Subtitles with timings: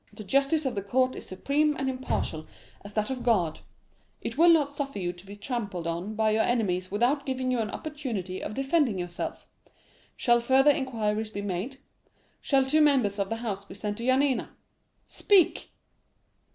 [0.11, 2.47] The justice of the court is supreme and impartial
[2.83, 3.59] as that of God;
[4.19, 7.59] it will not suffer you to be trampled on by your enemies without giving you
[7.59, 9.45] an opportunity of defending yourself.
[10.17, 11.77] Shall further inquiries be made?
[12.41, 14.49] Shall two members of the House be sent to Yanina?
[15.07, 15.69] Speak!